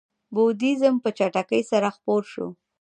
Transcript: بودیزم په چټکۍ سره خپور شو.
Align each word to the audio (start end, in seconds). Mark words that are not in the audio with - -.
بودیزم 0.33 0.95
په 1.03 1.09
چټکۍ 1.17 1.61
سره 1.71 1.87
خپور 1.95 2.21
شو. 2.31 2.47